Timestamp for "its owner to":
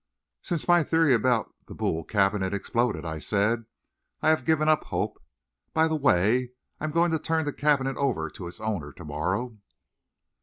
8.47-9.05